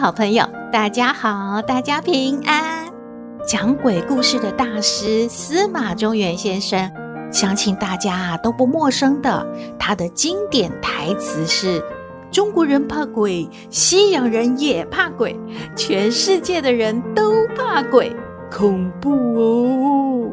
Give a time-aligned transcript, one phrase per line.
[0.00, 2.90] 好朋友，大家好，大家平安。
[3.46, 6.90] 讲鬼故事的大师司马中原先生，
[7.30, 9.46] 相信大家啊都不陌生的。
[9.78, 11.84] 他的经典台词是
[12.32, 15.38] ：“中国人怕鬼，西洋人也怕鬼，
[15.76, 18.10] 全世界的人都怕鬼，
[18.50, 20.32] 恐怖哦。”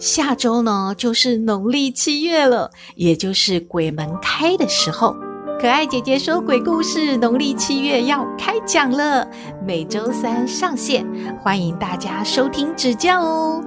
[0.00, 5.14] 下周呢就是农历七月了，也就是鬼门开的时候。
[5.60, 9.28] 可爱姐姐说鬼故事，农历七月要开讲了，
[9.62, 11.06] 每周三上线，
[11.42, 13.62] 欢迎大家收听指教哦。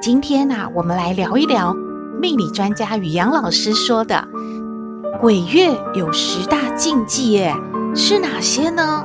[0.00, 1.74] 今天呢、我们来聊一聊
[2.18, 4.26] 命理专家宇阳老师说的
[5.20, 7.54] 鬼月有十大禁忌，耶，
[7.94, 9.04] 是哪些呢？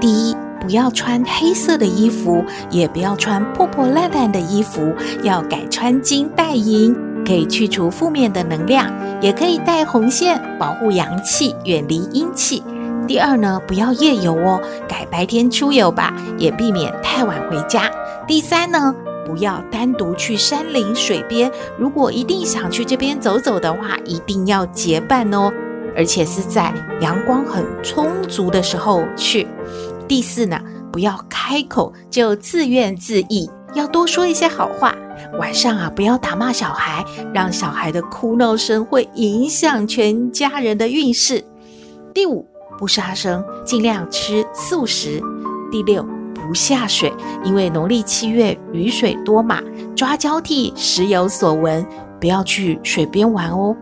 [0.00, 6.96] 第一，不要穿黑色的衣服，也不要穿破破烂烂的衣服，要改穿金戴银。
[7.28, 8.90] 可以去除负面的能量，
[9.20, 12.62] 也可以带红线保护阳气，远离阴气。
[13.06, 17.90] 第二呢，不要夜游哦，改白天出游吧，也避免太晚回家。
[18.26, 18.94] 第三呢，
[19.26, 25.52] 不要单独去山林水边，如果一定想去这边走走的话，一定要结伴哦，
[25.94, 29.46] 而且是在阳光很充足的时候去。
[30.08, 30.58] 第四呢，
[30.90, 33.50] 不要开口就自怨自艾。
[33.74, 34.94] 要多说一些好话，
[35.38, 41.44] 晚上啊不要打骂小孩，让小孩的哭闹声会影响全家人的运势。
[42.14, 42.46] 第五，
[42.78, 45.22] 不杀生，尽量吃素食。
[45.70, 46.02] 第六，
[46.34, 47.12] 不下水，
[47.44, 49.60] 因为农历七月雨水多嘛，
[49.94, 51.86] 抓交替时有所闻，
[52.18, 53.76] 不要去水边玩哦。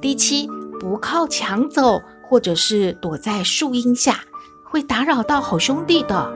[0.00, 0.48] 第七，
[0.80, 4.20] 不靠墙走，或者是躲在树荫下，
[4.64, 6.32] 会打扰到好兄弟的。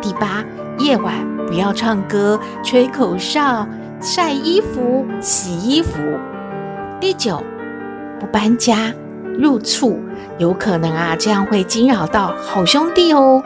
[0.00, 0.44] 第八，
[0.78, 1.34] 夜晚。
[1.46, 3.66] 不要唱歌、吹口哨、
[4.00, 6.00] 晒衣服、洗衣服。
[6.98, 7.42] 第九，
[8.18, 8.92] 不搬家、
[9.38, 9.94] 入厝，
[10.38, 13.42] 有可能啊，这样会惊扰到好兄弟哦。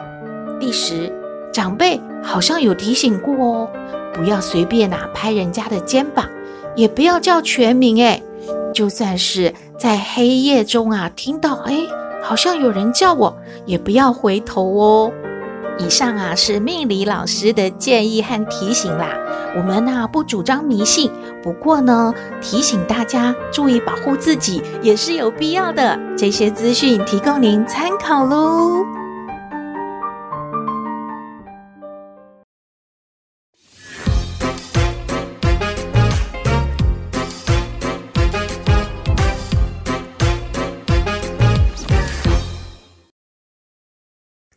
[0.59, 1.11] 第十，
[1.51, 3.69] 长辈好像有提醒过哦，
[4.13, 6.25] 不要随便啊拍人家的肩膀，
[6.75, 8.21] 也不要叫全名哎，
[8.73, 11.75] 就算是在黑夜中啊听到哎，
[12.23, 15.11] 好像有人叫我，也不要回头哦。
[15.79, 19.17] 以上啊是命理老师的建议和提醒啦，
[19.55, 21.09] 我们呢、啊、不主张迷信，
[21.41, 25.97] 不过呢提醒大家注意保护自己也是有必要的。
[26.17, 28.98] 这些资讯提供您参考喽。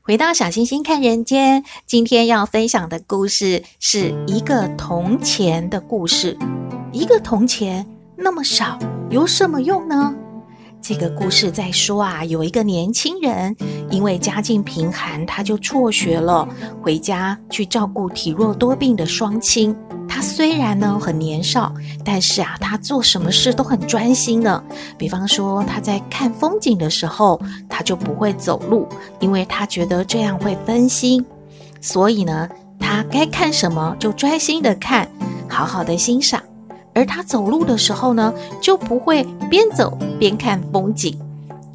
[0.04, 6.36] 回到小星星看人间，今天要分享的故事是一个铜钱的故事。
[6.90, 7.86] 一个铜钱
[8.16, 8.76] 那么少，
[9.10, 10.12] 有什么用呢？
[10.80, 13.56] 这个故事在说啊，有一个年轻人，
[13.90, 16.48] 因为家境贫寒，他就辍学了，
[16.82, 19.72] 回家去照顾体弱多病的双亲。
[20.22, 21.74] 虽然呢很年少，
[22.04, 24.62] 但是啊，他做什么事都很专心的。
[24.96, 28.88] 比方说，他在看风景的时候，他就不会走路，
[29.18, 31.24] 因为他觉得这样会分心。
[31.80, 35.08] 所以呢，他该看什么就专心的看，
[35.48, 36.40] 好好的欣赏。
[36.94, 41.18] 而他走路的时候呢，就不会边走边看风景，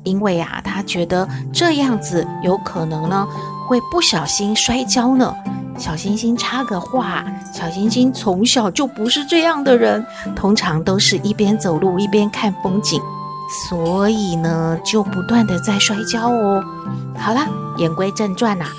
[0.04, 3.28] 因为啊，他觉得这样子有可能呢
[3.68, 5.36] 会不小心摔跤呢。
[5.78, 7.24] 小星星插个话，
[7.54, 10.06] 小星星从小就不是这样的人，
[10.36, 13.00] 通常都是一边走路一边看风景，
[13.70, 16.64] 所以呢就不断的在摔跤哦。
[17.16, 17.48] 好啦，
[17.78, 18.72] 言归正传呐、啊，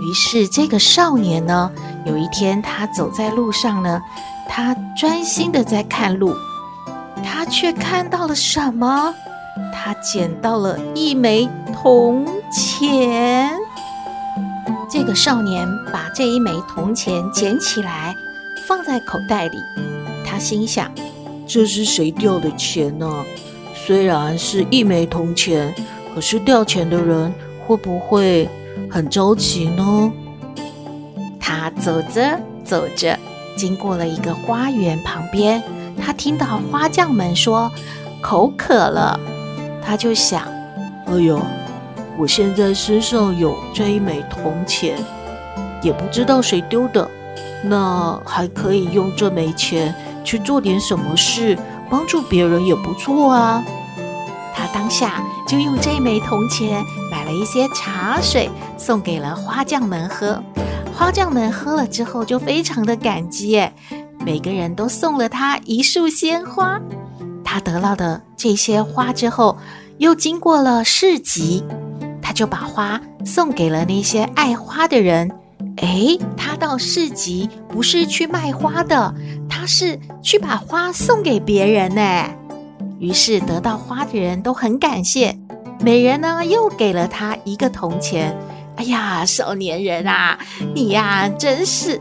[0.00, 1.70] 于是这个少年呢，
[2.06, 4.00] 有一天他走在路上呢，
[4.48, 6.34] 他专心的在看路，
[7.22, 9.14] 他却看到了什么？
[9.74, 13.47] 他捡到了一枚铜钱。
[15.00, 18.16] 这个少年把这一枚铜钱捡起来，
[18.66, 19.56] 放在口袋里。
[20.26, 20.90] 他心想
[21.46, 23.08] ：“这是谁掉的钱呢？
[23.76, 25.72] 虽然是一枚铜钱，
[26.12, 27.32] 可是掉钱的人
[27.64, 28.48] 会不会
[28.90, 30.12] 很着急呢？”
[31.38, 33.16] 他走着走着，
[33.56, 35.62] 经过了一个花园旁边，
[35.96, 37.70] 他听到花匠们说
[38.20, 39.18] ：“口渴了。”
[39.80, 40.42] 他就想
[41.06, 41.40] ：“哎呦，
[42.18, 44.98] 我现在身上有这一枚铜钱，
[45.80, 47.08] 也不知道谁丢的。
[47.62, 49.94] 那还可以用这枚钱
[50.24, 51.56] 去做点什么事，
[51.88, 53.64] 帮助别人也不错啊。
[54.52, 60.42] 他当下就用这枚铜钱买了一些茶水，送给了花匠们喝。
[60.92, 63.64] 花匠们喝了之后就非常的感激，
[64.24, 66.80] 每个人都送了他一束鲜花。
[67.44, 69.56] 他得到的这些花之后，
[69.98, 71.64] 又经过了市集，
[72.38, 75.28] 就把花送给了那些爱花的人。
[75.78, 79.12] 哎，他到市集不是去卖花的，
[79.50, 82.30] 他是去把花送给别人呢。
[83.00, 85.36] 于是得到花的人都很感谢，
[85.80, 88.32] 每人呢又给了他一个铜钱。
[88.76, 90.38] 哎呀，少年人啊，
[90.76, 92.00] 你呀真是，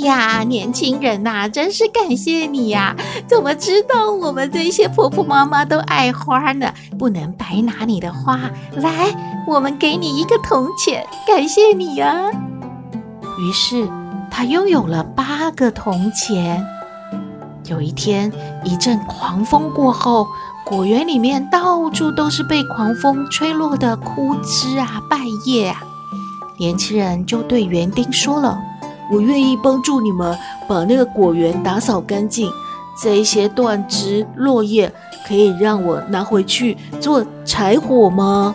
[0.00, 2.94] 呀，年轻人呐，真是感谢你呀！
[3.26, 6.72] 怎么知道我们这些婆婆妈妈都爱花呢？
[6.98, 8.38] 不能白拿你的花，
[8.76, 9.14] 来，
[9.46, 12.30] 我们给你一个铜钱，感谢你呀。
[13.38, 13.88] 于是
[14.30, 16.64] 他拥有了八个铜钱。
[17.66, 18.32] 有一天，
[18.64, 20.26] 一阵狂风过后，
[20.64, 25.82] 果园里面到处都是被狂风吹落的枯枝啊、败叶啊。
[26.58, 28.58] 年轻人就对园丁说了
[29.10, 30.36] ：“我愿意帮助你们
[30.68, 32.50] 把那个果园打扫干净。
[33.02, 34.92] 这一些断枝落叶
[35.26, 38.54] 可以让我拿回去做柴火吗？”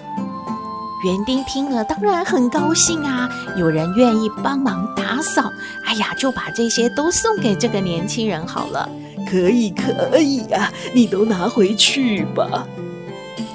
[1.03, 3.29] 园丁听了，当然很高兴啊！
[3.57, 5.51] 有人愿意帮忙打扫，
[5.85, 8.89] 哎呀，就把这些都送给这个年轻人好了。
[9.29, 12.65] 可以，可以呀，你都拿回去吧。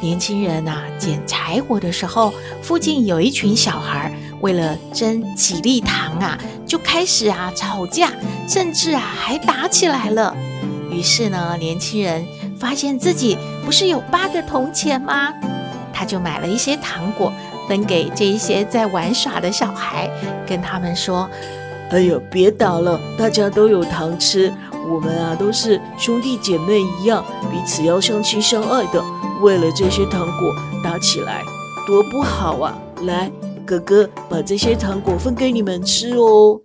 [0.01, 2.33] 年轻人呐，捡柴火的时候，
[2.63, 8.11] 附近有一群小孩，为了争几粒糖啊，就开始啊吵架，
[8.49, 10.35] 甚至啊还打起来了。
[10.91, 12.27] 于是呢，年轻人
[12.59, 15.33] 发现自己不是有八个铜钱吗？
[15.93, 17.33] 他就买了一些糖果，
[17.69, 20.11] 分给这一些在玩耍的小孩，
[20.47, 21.29] 跟他们说
[21.93, 24.53] ：“哎呦，别打了，大家都有糖吃。
[24.89, 27.23] 我们啊，都是兄弟姐妹一样，
[27.53, 29.05] 彼此要相亲相爱的。
[29.43, 31.43] 为了这些糖果打起来，
[31.87, 32.77] 多不好啊！
[33.03, 33.31] 来，
[33.71, 36.61] 哥哥把这些糖果分给你们吃哦。”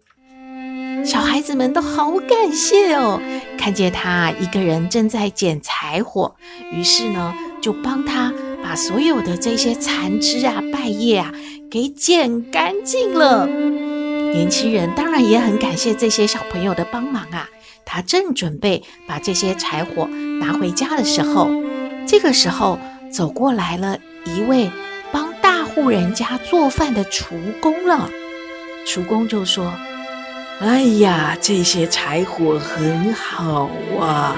[1.06, 3.22] 小孩子们都好感谢哦，
[3.60, 6.36] 看见他一个人正在捡柴火，
[6.72, 8.34] 于是呢，就帮他。
[8.64, 11.32] 把所有的这些残枝啊、败叶啊
[11.70, 13.46] 给捡干净了。
[13.46, 17.48] 年轻人当然也很感谢这些小朋友的帮忙啊。
[17.86, 20.08] 他正准备把这些柴火
[20.42, 21.52] 拿回家的时候，
[22.08, 22.80] 这个时候
[23.12, 24.72] 走过来了一位
[25.76, 28.10] 户人家做饭的厨工了。
[28.88, 29.74] 厨工就说
[30.62, 33.70] ：“哎呀，这些柴火很好
[34.00, 34.36] 啊，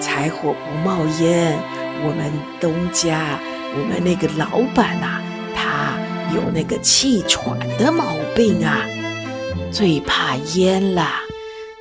[0.00, 1.58] 柴火不冒烟。”
[2.02, 3.38] 我们东家，
[3.76, 5.20] 我们那个老板呐、
[5.54, 5.98] 他
[6.34, 8.86] 有那个气喘的毛病啊，
[9.70, 11.06] 最怕烟了。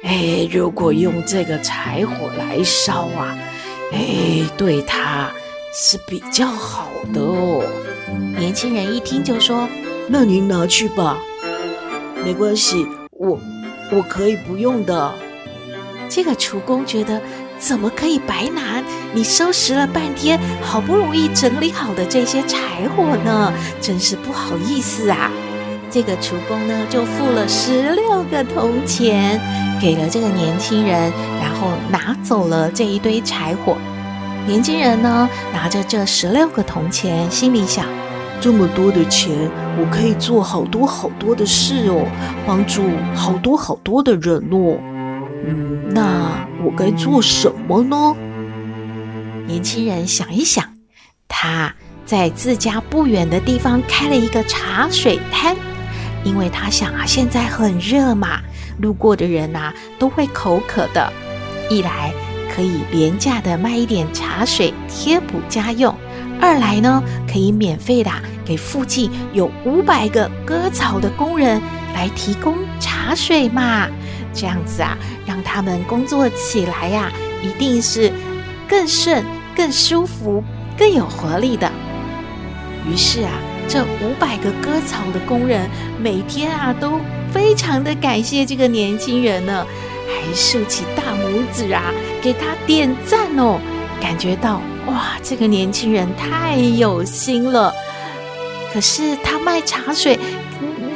[0.04, 3.38] 哎，如果用这个柴火来烧啊，
[3.94, 5.32] 哎，对他
[5.74, 7.64] 是比较好的哦。
[8.40, 9.68] 年轻人一听就说
[10.08, 11.18] ：“那您拿去吧，
[12.24, 13.38] 没关系，我
[13.92, 15.14] 我可以不用的。”
[16.08, 17.22] 这个厨工觉得。
[17.60, 18.82] 怎么可以白拿？
[19.14, 23.52] 你收拾了半天，好不容易整理好的这些柴火呢？
[23.82, 25.30] 真是不好意思啊！
[25.92, 29.38] 这个厨工呢，就付了十六个铜钱
[29.82, 31.12] 给了这个年轻人，
[31.42, 33.76] 然后拿走了这一堆柴火。
[34.48, 37.86] 年轻人呢，拿着这十六个铜钱，心里想：
[38.42, 39.34] 这么多的钱，
[39.78, 42.06] 我可以做好多好多的事哦，
[42.48, 44.80] 帮助好多好多的人哦。
[45.46, 48.16] 嗯，那我该做什么呢？
[49.46, 50.64] 年轻人想一想，
[51.28, 51.74] 他
[52.06, 55.56] 在自家不远的地方开了一个茶水摊，
[56.24, 58.40] 因为他想啊，现在很热嘛，
[58.80, 61.12] 路过的人呐都会口渴的。
[61.70, 62.12] 一来
[62.54, 65.94] 可以廉价的卖一点茶水贴补家用，
[66.40, 68.12] 二来呢可以免费的
[68.46, 71.62] 给附近有五百个割草的工人
[71.94, 73.88] 来提供茶水嘛。
[74.34, 78.12] 这样子啊，让他们工作起来呀，一定是
[78.68, 80.44] 更顺、更舒服、
[80.78, 81.70] 更有活力的。
[82.88, 83.32] 于是啊，
[83.68, 85.68] 这五百个割草的工人
[86.00, 87.00] 每天啊都
[87.34, 89.66] 非常的感谢这个年轻人呢，
[90.08, 91.92] 还竖起大拇指啊，
[92.22, 93.60] 给他点赞哦，
[94.00, 97.74] 感觉到哇，这个年轻人太有心了。
[98.74, 100.20] 可是他卖茶水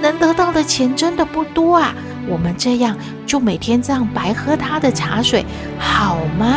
[0.02, 1.94] 能得到的钱真的不多啊。
[2.28, 5.46] 我们这样就每天这样白喝他的茶水，
[5.78, 6.56] 好吗？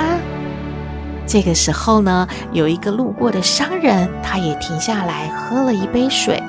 [1.27, 6.43] 这个时候呢，有一个路过的商人，他也停下来喝了一杯水。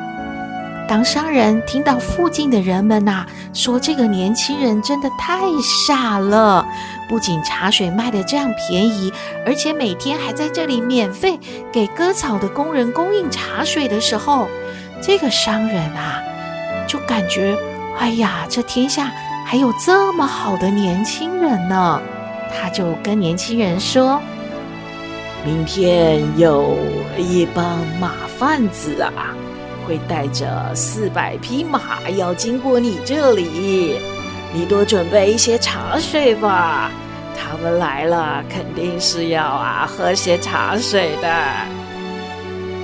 [0.88, 5.41] 当商人听到附近的人们呐、说这个年轻人真的太
[5.88, 6.65] 傻了，
[7.10, 9.12] 不仅茶水卖得这样便宜，
[9.46, 11.38] 而且每天还在这里免费
[11.74, 14.48] 给割草的工人供应茶水的时候，
[15.01, 16.22] 这个商人啊
[16.88, 17.58] 就感觉，
[18.00, 19.12] 哎呀，这天下
[19.46, 22.01] 还有这么好的年轻人呢，
[22.56, 24.22] 他就跟年轻人说。
[25.46, 26.77] 明天有
[27.17, 29.34] 一帮马贩子啊，
[29.88, 34.01] 会带着四百匹马要经过你这里，
[34.53, 36.91] 你多准备一些茶水吧。
[37.39, 41.29] 他们来了，肯定是要啊喝些茶水的。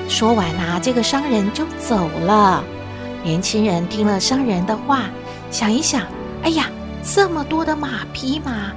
[0.07, 2.63] 说完啊，这个商人就走了。
[3.21, 5.01] 年轻人听了商人的话，
[5.51, 6.03] 想一想，
[6.43, 6.69] 哎呀，
[7.03, 8.71] 这么多的马匹马。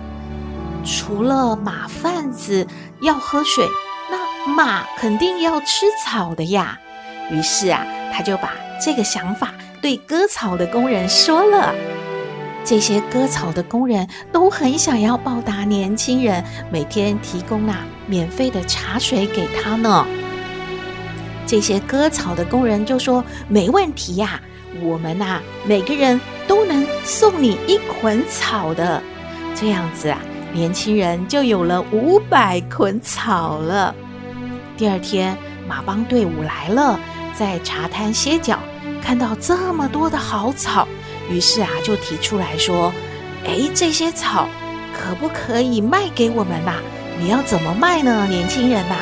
[0.84, 2.66] 除了马贩子
[3.00, 3.68] 要喝水，
[4.10, 6.78] 那马肯定要吃草的呀。
[7.30, 11.74] 于是啊，他就把这个想法对割草的工人说了。
[12.64, 20.06] 这些割草的工人都很想要报答年轻人，每天提供那免费的茶水给他呢。
[21.46, 24.40] 这些割草的工人就说：“没问题呀，
[24.82, 29.02] 我们呐，每个人都能送你一捆草的。”
[29.54, 30.18] 这样子啊。
[30.52, 33.94] 年轻人就有了五百捆草了。
[34.74, 35.36] 第二天，
[35.68, 36.98] 马帮队伍来了，
[37.38, 38.58] 在茶摊歇脚，
[39.02, 40.86] 看到这么多的好草，
[41.30, 42.92] 于是啊，就提出来说
[43.46, 44.48] ：“哎，这些草
[44.92, 46.74] 可不可以卖给我们呐？
[47.18, 48.96] 你要怎么卖呢，年轻人呐？”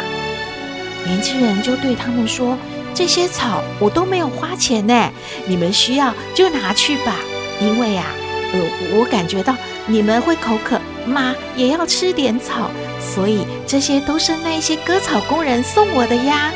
[1.06, 2.56] 年轻人就对他们说
[2.94, 5.10] ：“这些草我都没有花钱呢，
[5.46, 7.16] 你们需要就拿去吧，
[7.60, 8.06] 因为啊，
[8.52, 8.60] 呃，
[8.98, 9.54] 我感觉到
[9.86, 16.50] 你们会口渴。”马也要吃点草，所以这些都是那些割草工人送我的呀。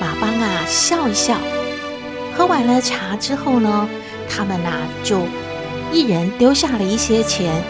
[0.00, 1.36] 马帮啊笑一笑，
[2.34, 3.88] 喝完了茶之后呢，
[4.28, 4.72] 他们呐
[5.04, 5.20] 就
[5.92, 7.62] 一人丢下了一些钱，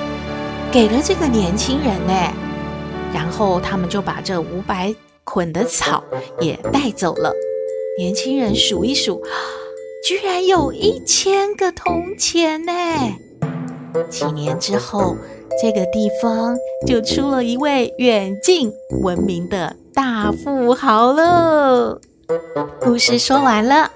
[0.70, 2.12] 给了这个年轻人呢。
[3.12, 4.94] 然后他们就把这五百
[5.24, 6.04] 捆的草
[6.40, 7.34] 也带走了。
[7.98, 9.20] 年轻人数一数，
[10.06, 12.72] 居然有一千个铜钱呢。
[14.08, 15.16] 几年之后。
[15.60, 16.56] 这个地方
[16.86, 18.72] 就出了一位远近
[19.02, 22.00] 闻名的大富豪了。
[22.80, 23.90] 故事说完了，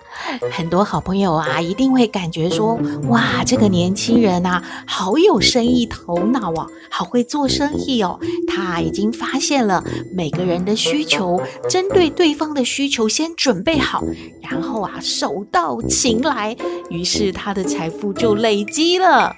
[0.50, 8.18] 很多好朋友啊，一定会感觉说：哇，这个年轻人啊，好有生意头脑啊，好会做生意哦。
[8.46, 14.04] 他已经发现了每个人的需求，针对对方的需求先准备好，
[14.42, 16.56] 然后啊，手到擒来，
[16.90, 19.36] 于是他的财富就累积了。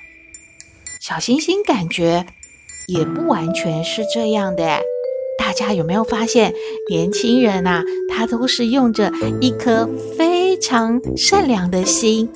[1.01, 2.27] 小星星感觉
[2.89, 4.81] 也不完全是这样的，
[5.57, 6.55] 家有没有发现，
[6.89, 9.11] 年轻人呐，他都是用着
[9.41, 12.29] 一颗非常善良的心，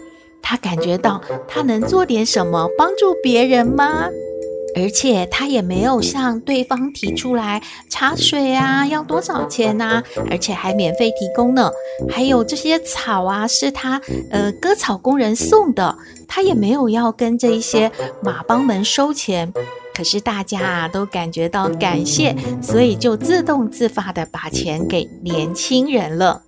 [0.43, 4.09] 他感觉到他能做点什么帮助别人吗？
[4.77, 10.03] 而且他也没有向对方提出来茶水啊，要多少钱呐？
[10.31, 11.71] 而且还免费提供呢。
[12.09, 14.01] 还有这些草啊，是他
[14.31, 15.97] 呃割草工人送的，
[16.29, 17.91] 他也没有要跟这一些
[18.23, 19.53] 马帮们收钱。
[19.93, 26.43] 可是大家啊都感觉到感谢，所以就自动自发的把钱给年轻人了。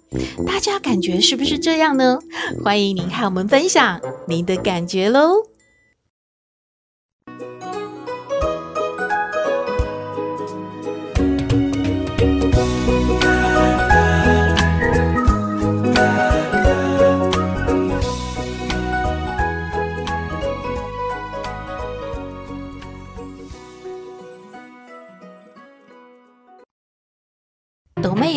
[0.47, 2.19] 大家感觉是不是这样呢？
[2.65, 5.52] 欢迎您和我们分享您的感觉喽。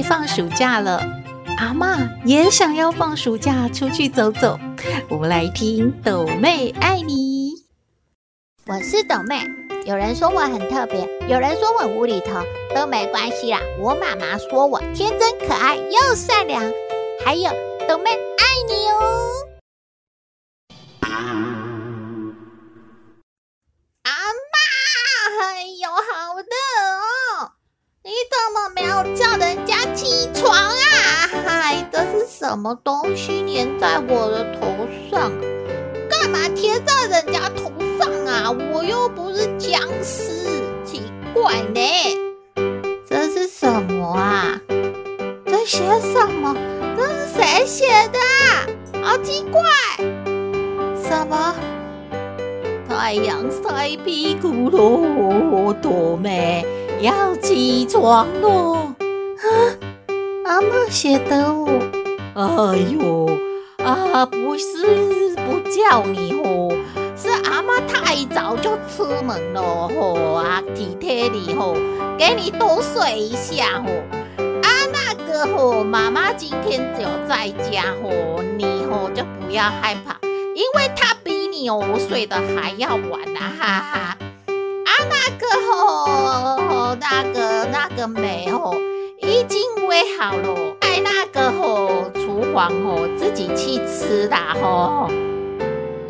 [0.07, 1.01] 放暑假了，
[1.57, 4.59] 阿嬷也想要放暑假出去走走。
[5.09, 7.53] 我们来听抖妹爱你。
[8.67, 9.41] 我是抖妹，
[9.85, 12.39] 有人说我很特别，有人说我无厘头，
[12.75, 13.59] 都没关系啦。
[13.79, 16.61] 我妈妈说我天真可爱又善良，
[17.25, 17.49] 还有
[17.87, 19.31] 抖妹爱你哦。
[32.55, 35.29] 什么东西粘在我的头上？
[36.09, 37.69] 干嘛贴在人家头
[37.99, 38.49] 上啊？
[38.71, 41.81] 我又不是僵尸，奇怪呢。
[43.05, 44.57] 这是什么啊？
[45.45, 46.55] 这写什么？
[46.95, 49.01] 这是谁写的？
[49.03, 49.61] 好奇怪！
[51.03, 51.53] 什么？
[52.87, 56.65] 太阳晒屁股喽，斗妹。
[57.01, 58.95] 要起床咯。
[58.95, 59.45] 啊，
[60.45, 61.67] 阿嬷写的哦。
[62.35, 62.43] 哎
[62.91, 63.29] 呦，
[63.77, 66.69] 啊，不是不叫你哦，
[67.15, 71.77] 是阿妈太早就出门了吼，啊，体贴你吼，
[72.17, 73.89] 给你多睡一下吼。
[74.37, 80.19] 啊，那个吼，妈妈今天只有在家吼，你吼就不要害怕，
[80.55, 84.17] 因为她比你哦睡得还要晚啊，哈哈。
[84.49, 88.75] 啊，那个吼，那个那个梅吼，
[89.21, 90.75] 已经喂好了，
[92.55, 95.09] 吼，厨房吼自己去吃啦吼。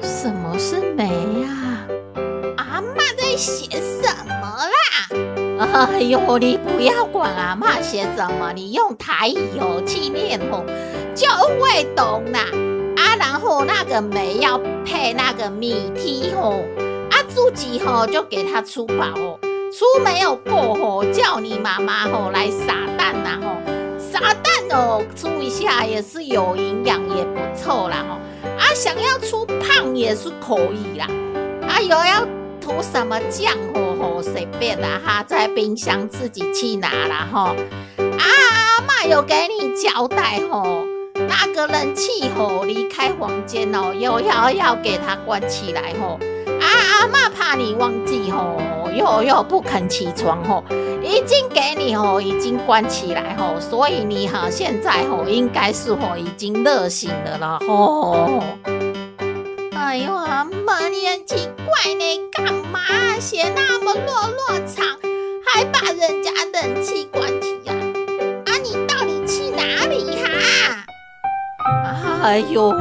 [0.01, 1.09] 什么是梅
[1.43, 1.87] 啊？
[2.57, 5.87] 阿嬷在写什么啦？
[5.89, 10.63] 哎呦，你不要管阿嬷写什么，你用台语哦去念吼，
[11.15, 11.27] 就
[11.59, 12.41] 会懂啦。
[12.97, 16.63] 啊，然后那个梅要配那个米梯吼。
[17.27, 19.37] 自己吼就给他出饱哦，
[19.69, 23.57] 出没有过吼，叫你妈妈吼来撒蛋呐吼，
[24.71, 28.15] 哦出一下也是有营养，也不错啦吼。
[28.57, 31.07] 啊，想要出胖也是可以啦。
[31.67, 32.25] 啊，有要
[32.61, 37.39] 涂什么酱吼吼随便啦哈，在冰箱自己去拿啦吼。
[37.41, 37.55] 啊，
[37.97, 46.19] 阿嬷有给你交代吼，那个人气吼离开房间哦，又要要给他关起来吼。
[46.59, 48.59] 啊，阿嬷怕你忘记吼，
[48.95, 50.63] 又又不肯起床吼，
[51.03, 58.41] 已经给你吼，已经关起来吼，所以你哈现在吼应该是吼已经热醒了啦吼。
[59.73, 62.79] 哎呦，阿嬷你很奇怪呢，干嘛
[63.19, 64.85] 写那么落落长，
[65.45, 67.75] 还把人家冷气关起啊？
[68.45, 70.85] 啊，你到底去哪里哈？
[72.23, 72.73] 哎呦。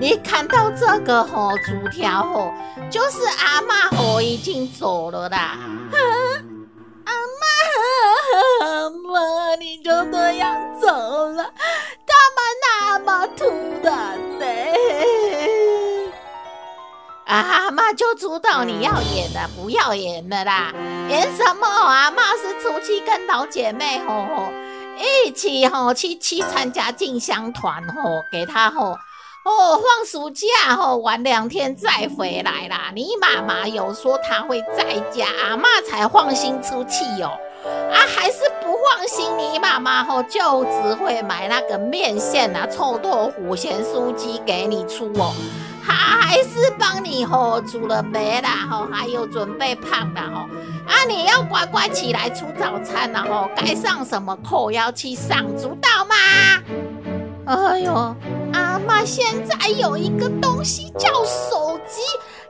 [0.00, 2.54] 你看到这个吼纸条吼，
[2.90, 5.36] 就是阿妈吼已经走了啦。
[5.36, 5.98] 啊、
[7.04, 7.44] 阿妈，
[8.64, 11.44] 阿妈，你就这样走了，
[12.06, 13.44] 干嘛那么突
[13.82, 14.46] 然呢？
[17.26, 20.72] 阿妈就知道你要演的，不要演的啦。
[21.10, 21.66] 演什么？
[21.66, 24.50] 阿妈是出去跟老姐妹吼吼
[24.98, 28.96] 一起吼去去参加进香团吼，给她吼。
[29.42, 32.92] 哦，放暑假后玩两天再回来啦。
[32.94, 37.32] 你妈妈有说她会在家，阿妈才放心出去哦。
[37.90, 45.32] 啊，还是不放心你妈妈哦，就只会买那个面线啊、臭豆腐、咸酥鸡给你出哦。
[45.82, 50.42] 还是帮你吼煮了没啦吼，还有准备胖的吼。
[50.86, 56.14] 啊，你要乖乖起来出早餐然后该上什么课要去上，知道吗？
[57.46, 58.14] 哎呦。
[58.88, 62.00] 阿嬷，现在有一个东西叫手机，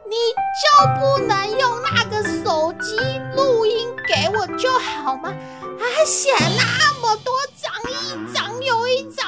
[0.07, 0.17] 你
[0.61, 2.97] 就不能用那个手机
[3.35, 5.33] 录音给我就好吗？
[5.79, 9.27] 还写那么多张，一张又一张，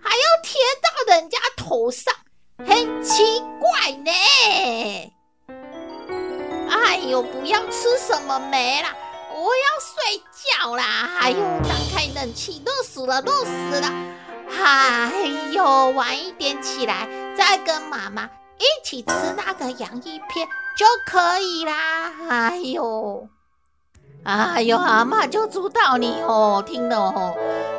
[0.00, 2.12] 还要贴到人家头上，
[2.58, 4.10] 很奇怪呢。
[6.70, 8.94] 哎呦，不要吃什么梅啦，
[9.32, 10.22] 我要睡
[10.58, 11.10] 觉啦！
[11.20, 13.92] 哎呦，打开冷气，热死了，热死了。
[14.62, 15.10] 哎
[15.52, 18.24] 呦，晚一点起来，再跟妈妈
[18.58, 20.46] 一起吃那个洋芋片
[20.76, 22.12] 就可以啦。
[22.28, 23.28] 哎呦，
[24.24, 27.34] 哎呦，阿妈就知道你哦，听了哦，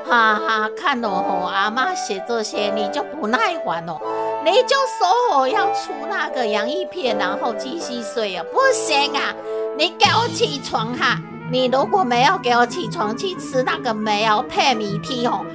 [0.07, 3.99] 哈哈，看了哦，阿妈写这些你就不耐烦哦，
[4.43, 9.33] 你就说我要出那个洋芋片，然后继续睡啊，不行啊，
[9.77, 11.19] 你给我起床哈，
[11.51, 15.45] 你如果没有给我起床去吃那个没有配米梯哦。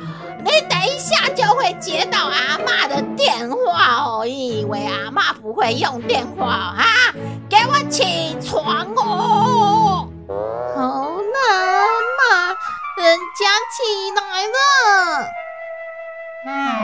[0.47, 6.85] 你等一下就会接到阿妈的电话哦，以为阿妈不会用电话啊？
[7.51, 10.09] 给我起床哦！
[10.77, 11.43] 好难
[12.21, 12.57] 嘛，
[12.97, 13.83] 人家起
[14.15, 15.29] 来了。
[16.47, 16.76] 嗯。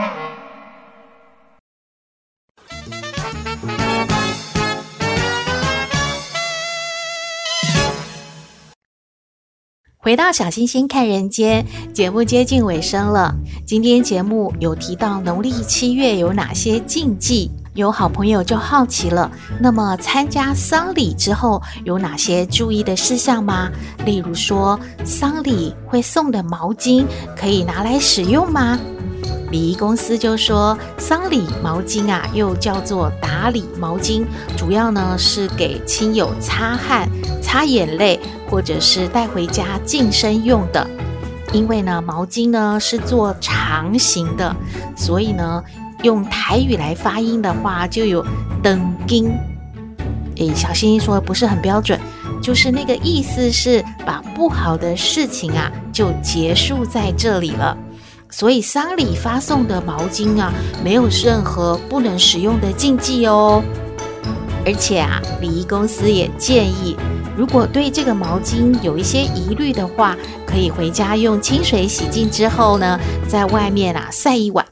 [10.13, 13.33] 回到小星星看人间，节目接近尾声了。
[13.65, 19.31] 今天节目有提到农历七月有哪些禁忌，有好朋友就好奇了。
[19.59, 23.71] 那么参加丧礼之后有哪些注意的事项吗？
[24.05, 28.77] 例如说，丧礼会送的毛巾可以拿来使用吗？
[29.49, 34.23] 礼仪公司就说，丧礼毛巾啊，又叫做打礼毛巾，
[34.55, 37.09] 主要呢是给亲友擦汗、
[37.53, 40.89] 擦眼泪，或者是带回家净身用的。
[41.51, 44.55] 因为呢，毛巾呢是做长形的，
[44.95, 45.63] 所以呢，
[46.01, 48.25] 用台语来发音的话，就有
[48.63, 49.29] 灯巾。
[50.37, 51.99] 诶，小星星说的不是很标准，
[52.41, 57.77] 就是那个意思是把不好的事情啊就结束在这里了。
[58.31, 60.51] 所以丧礼发送的毛巾啊，
[60.83, 63.63] 没有任何不能使用的禁忌哦。
[64.65, 66.95] 而且啊，礼仪公司也建议，
[67.35, 70.15] 如果对这个毛巾有一些疑虑的话，
[70.45, 74.63] 可以回家用清水洗净之后呢，在外面啊晒一晚，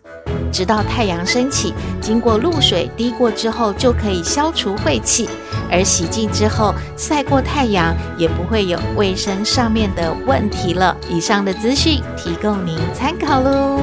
[0.52, 5.28] 直到太阳升起，经过露水滴过之后，就可以消除晦气。
[5.72, 10.96] 而洗净之后晒过太阳，也不会有卫生上面的问题了。
[11.10, 13.80] 以上的资讯提供您参考喽。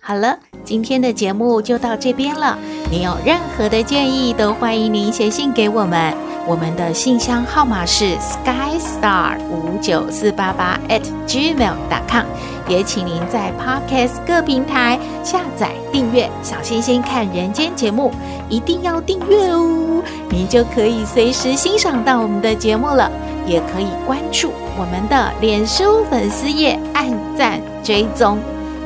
[0.00, 2.56] 好了，今天的节目就到这边了。
[2.90, 6.27] 您有任何的建议，都欢迎您写信给我们。
[6.48, 12.24] 我们的信箱号码是 skystar 五九四八八 at gmail.com。
[12.66, 18.10] 也请您在 Podcast 各平台下载订阅“小星星看人间”节目，
[18.48, 23.12] 一定要订阅哦，您就可以随时欣赏到我们的节目了。
[23.46, 28.38] 也可以关注我们的脸书粉丝页，按赞追踪，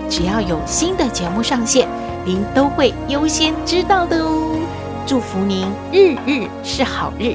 [0.09, 1.87] 只要有新的节目上线，
[2.25, 4.59] 您都会优先知道的哦。
[5.07, 7.35] 祝福您日日是好日，